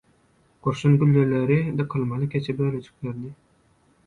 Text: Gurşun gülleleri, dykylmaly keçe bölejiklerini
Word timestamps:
Gurşun 0.63 0.97
gülleleri, 0.99 1.77
dykylmaly 1.77 2.29
keçe 2.29 2.57
bölejiklerini 2.57 3.31